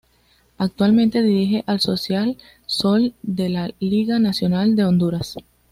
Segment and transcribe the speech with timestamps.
[0.57, 5.35] Actualmente dirige al Social Sol de la Liga Nacional de Honduras.